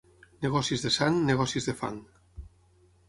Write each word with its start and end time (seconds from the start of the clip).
Negocis 0.45 0.85
de 0.87 0.91
sang, 0.95 1.19
negocis 1.29 1.71
de 1.71 1.77
fang. 1.83 2.01